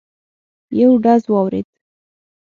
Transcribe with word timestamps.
یو 0.79 0.91
ډز 1.03 1.23
واورېد. 1.31 1.67